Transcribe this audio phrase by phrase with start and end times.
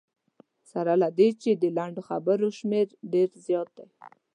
[0.71, 3.87] سره له دې چې د لنډو خبرو شمېر ډېر زیات دی.